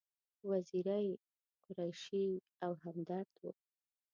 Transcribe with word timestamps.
وزیری، 0.49 1.07
قریشي 1.75 2.27
او 2.65 2.73
همدرد 2.83 3.31
و. 3.43 3.43